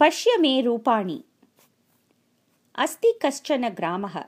[0.00, 1.24] पश्य मे रूपाणि।
[2.74, 4.24] अस्ति कश्चन ग्रामः।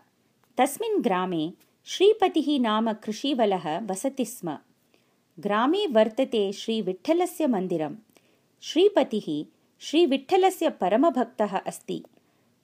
[0.59, 1.53] तस्मिन् ग्रामे
[1.85, 4.59] श्रीपतिः नाम कृषीवलः वसति स्म।
[5.41, 7.97] ग्रामे वर्तते श्रीविठ्ठलस्य मन्दिरं
[8.63, 9.45] श्रीपतिः
[9.81, 12.05] श्रीविठ्ठलस्य परमभक्तः अस्ति।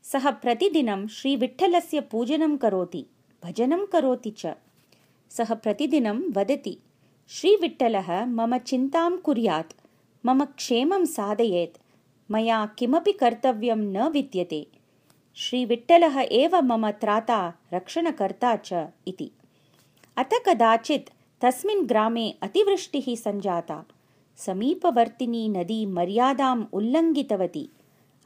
[0.03, 3.07] सः प्रतिदिनं श्रीविठ्ठलस्य पूजनं करोति
[3.45, 4.55] भजनं करोति च।
[5.31, 6.79] सः प्रतिदिनं वदति
[7.29, 9.73] श्रीविठ्ठलः मम चिन्तां कुर्यात्
[10.27, 11.88] मम क्षेमं साधयेत्
[12.31, 14.67] मया किमपि कर्तव्यं न विद्यते।
[15.35, 19.31] श्रीविठ्ठलः एव मम त्राता रक्षणकर्ता च इति।
[20.17, 23.85] अथ कदाचित् तस्मिन् ग्रामे अतिवृष्टिः सञ्जाता।
[24.37, 27.71] समीपवर्तिनी नदी मर्यादाम् उल्लङ्घितवती।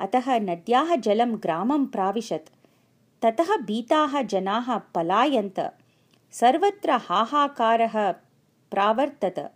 [0.01, 2.55] अतः नद्याः जलं ग्रामं प्राविशत्।
[3.23, 5.79] ततः भीताः जनाः पलायन्त।
[6.33, 8.13] सर्वत्र हाहाकारः
[8.71, 9.55] प्रावर्तत।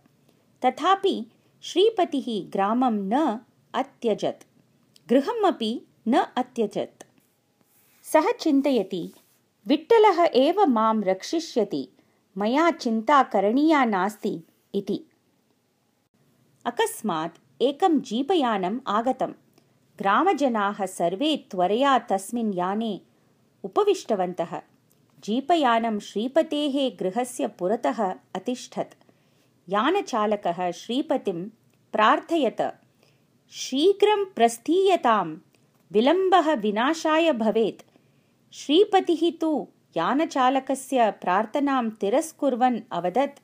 [0.65, 1.25] तथापि
[1.61, 3.39] श्रीपतिः ग्रामं न
[3.73, 4.43] अत्यजत्।
[5.09, 7.03] गृहमपि न अत्यजत्।
[8.03, 9.13] सः चिन्तयति
[9.67, 11.87] विठ्ठलः एव मां रक्षिष्यति
[12.37, 14.41] मया चिन्ता करणीया नास्ति
[14.75, 15.03] इति।
[16.65, 19.33] अकस्मात् एकं जीपयानम् आगतम्।
[19.97, 23.01] ग्रामजनाः सर्वे त्वरया तस्मिन् याने
[23.63, 24.61] उपविष्टवन्तः।
[25.19, 28.93] जीपयानं श्रीपतेः गृहस्य पुरतः अतिष्ठत्।
[29.69, 31.49] यानचालकः श्रीपतिं
[31.93, 32.61] प्रार्थयत
[33.51, 35.37] शीघ्रं प्रस्थीयताम्
[35.91, 37.81] विलम्बः विनाशाय भवेत्।
[38.53, 39.67] श्रीपतिः तु
[39.97, 43.39] यानचालकस्य प्रार्थनां तिरस्कुर्वन् अवदत्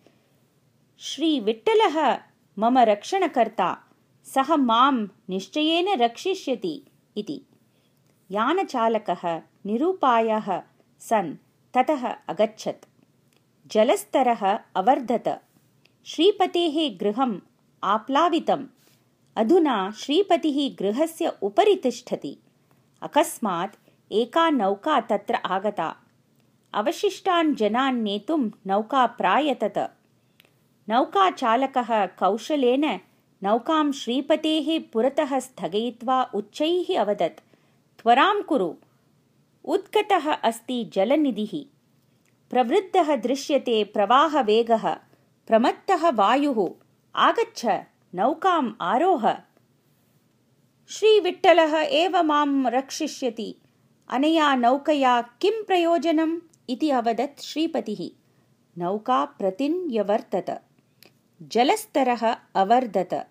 [0.99, 2.19] श्रीविठ्ठलः
[2.59, 3.77] मम रक्षणकर्ता
[4.23, 6.83] सः मां निश्चयेन रक्षिष्यति
[7.17, 7.41] इति।
[8.31, 10.61] यानचालकः निरूपायः
[10.99, 11.35] सन्
[11.73, 12.85] ततः अगच्छत्।
[13.67, 15.41] जलस्तरः अवर्धत।
[16.05, 17.39] श्रीपतेः गृहम्
[17.83, 18.65] आप्लावितम्
[19.35, 22.37] अधुना श्रीपतिः गृहस्य उपरि तिष्ठति।
[23.01, 23.75] अकस्मात्
[24.11, 25.95] एका नौका तत्र आगता।
[26.73, 29.95] अवशिष्टान् जनान् नेतुं नौका प्रायतत।
[30.89, 32.99] नौकाचालकः कौशलेन
[33.43, 37.39] नौकां श्रीपतेः पुरतः स्थगयित्वा उच्चैः अवदत्
[38.01, 38.73] त्वरां कुरु।
[39.65, 41.65] उद्गतः अस्ति जलनिधिः।
[42.49, 44.93] प्रवृद्धः दृश्यते प्रवाहवेगः।
[45.47, 46.69] प्रमत्तः वायुः।
[47.15, 47.65] आगच्छ
[48.15, 49.37] नौकाम् आरोह।
[50.87, 53.55] श्रीविठ्ठलः एव मां रक्षिष्यति।
[54.09, 58.09] अनया नौकया किं प्रयोजनम् इति अवदत् श्रीपतिः।
[58.77, 60.63] नौका प्रतिन्यवर्तत।
[61.41, 63.29] जलस्तरः अवर्धत।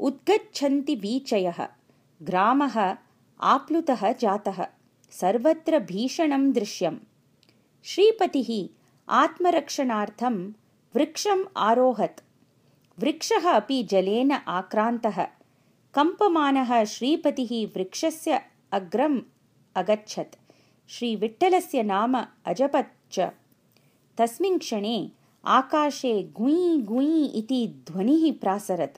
[0.00, 1.68] उद्गच्छन्ति वीचयः।
[2.22, 2.96] ग्रामः
[3.40, 4.66] आप्लुतः जातः।
[5.10, 6.98] सर्वत्र भीषणं दृश्यम्।
[7.84, 8.68] श्रीपतिः
[9.08, 10.52] आत्मरक्षणार्थं
[10.94, 12.25] वृक्षम् आरोहत्
[13.00, 15.26] वृक्षः अपि जलेन आक्रान्तः।
[15.94, 18.42] कम्पमानः श्रीपतिः वृक्षस्य
[18.72, 19.20] अग्रम्
[19.76, 20.36] अगच्छत्।
[20.88, 23.30] श्रीविठ्ठलस्य नाम अजपत् च।
[24.18, 25.10] तस्मिन् क्षणे
[25.46, 28.96] आकाशे गुयि गुयि इति ध्वनिः प्रासरत्।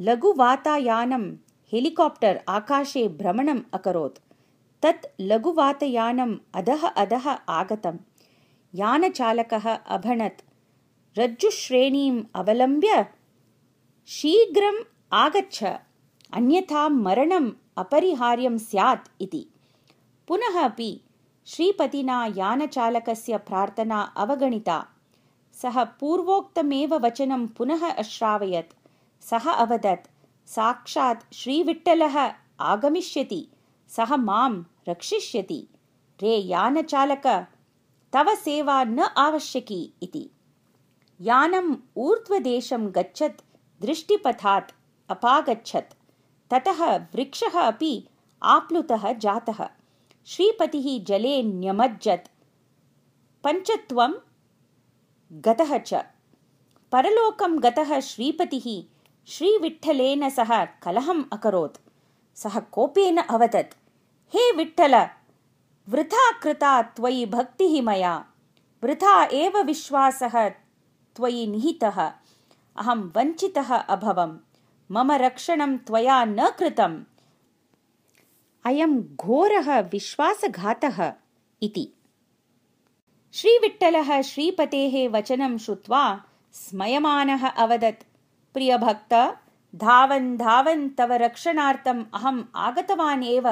[0.00, 1.32] लघुवातायानं
[1.72, 4.18] हेलिकाप्टर् आकाशे भ्रमणम् अकरोत्।
[4.82, 7.98] तत् लघुवातयानम् अधः अधः आगतम्।
[8.74, 10.40] यानचालकः अभणत्।
[11.18, 13.17] रज्जुश्रेणीम् अवलम्ब्य
[14.10, 15.64] शीघ्रम् आगच्छ
[16.32, 19.46] अन्यथा मरणम् अपरिहार्यं स्यात् इति।
[20.28, 21.00] पुनः अपि
[21.46, 24.86] श्रीपतिना यानचालकस्य प्रार्थना अवगणिता।
[25.62, 28.72] सः पूर्वोक्तमेव वचनं पुनः अश्रावयत्।
[29.20, 30.10] सः अवदत्
[30.48, 33.48] साक्षात् श्रीविठ्ठलः आगमिष्यति
[33.88, 35.68] सः मां रक्षिष्यति।
[36.22, 37.26] रे यानचालक
[38.12, 40.30] तव सेवा न आवश्यकी इति।
[41.20, 43.47] यानम् ऊर्ध्वदेशं गच्छत्
[43.80, 44.72] दृष्टिपथात्
[45.10, 45.94] अपागच्छत्।
[46.50, 48.08] ततः वृक्षः अपि
[48.42, 49.68] आप्लुतः जातः।
[50.26, 52.28] श्रीपतिः जले न्यमज्जत्।
[53.44, 54.14] पञ्चत्वं
[55.32, 55.94] गतः च।
[56.92, 58.84] परलोकं गतः श्रीपतिः
[59.26, 61.76] श्रीविठ्ठलेन सह कलहम् अकरोत्।
[62.38, 63.74] सः कोपेन अवदत्
[64.34, 65.08] हे विठ्ठल
[65.88, 68.26] वृथा कृता त्वयि भक्तिः मया।
[68.84, 70.48] वृथा एव विश्वासः
[71.16, 72.12] त्वयि निहितः
[72.78, 74.38] अहं वञ्चितः अभवम्।
[74.90, 77.04] मम रक्षणं त्वया न कृतम्।
[78.64, 81.12] अयं घोरः विश्वासघातः
[81.62, 81.92] इति।
[83.32, 88.04] श्रीविठ्ठलः श्रीपतेः वचनं श्रुत्वा स्मयमानः अवदत्।
[88.54, 89.38] प्रियभक्त
[89.74, 93.50] धावन् धावन् तव रक्षणार्थम् अहम् आगतवान् एव।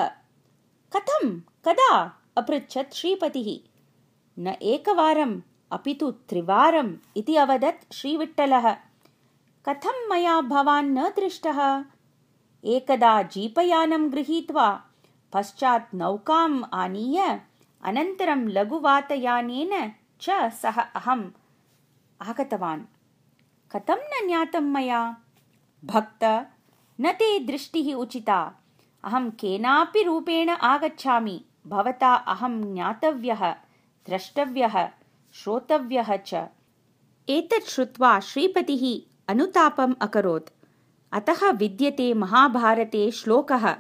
[0.92, 2.22] कथं कदा?
[2.36, 3.70] अपृच्छत् श्रीपतिः।
[4.38, 5.40] न एकवारम्
[5.72, 8.76] अपि तु त्रिवारम् इति अवदत् श्रीविठ्ठलः
[9.68, 11.84] कथं मया भवान् न दृष्टः?
[12.64, 14.84] एकदा जीपयानं गृहीत्वा
[15.32, 17.40] पश्चात् नौकाम् आनीय
[17.84, 21.30] अनन्तरं लघुवातयानेन च सह अहम्
[22.22, 22.80] आगतवान्।
[23.72, 25.16] कथं न ज्ञातं मया?
[25.84, 26.50] भक्त
[27.00, 28.52] न ते दृष्टिः उचिता।
[29.04, 33.50] अहं केनापि रूपेण आगच्छामि। भवता अहं ज्ञातव्यः
[34.06, 34.90] द्रष्टव्यः
[35.32, 36.34] श्रोतव्यः च।
[37.28, 40.50] एतत् श्रुत्वा श्रीपतिः अनुतापम् अकरोत्।
[41.12, 43.76] अतः विद्यते महाभारते श्लोकः।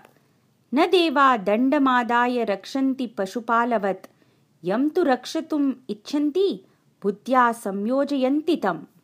[0.74, 4.06] न देवा दण्डमादाय रक्षन्ति पशुपालवत्।
[4.64, 6.64] यं तु रक्षतुम् इच्छन्ति
[7.02, 8.95] बुद्ध्या संयोजयन्ति तम्